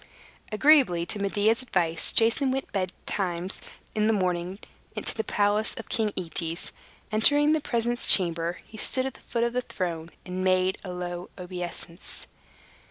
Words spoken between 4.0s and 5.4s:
the morning to the